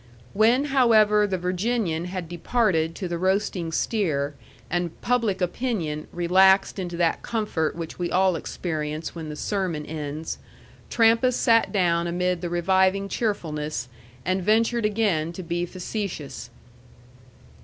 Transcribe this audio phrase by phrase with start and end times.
[0.33, 4.33] When, however, the Virginian had departed to the roasting steer,
[4.67, 10.39] and Public Opinion relaxed into that comfort which we all experience when the sermon ends,
[10.89, 13.89] Trampas sat down amid the reviving cheerfulness,
[14.25, 16.49] and ventured again to be facetious.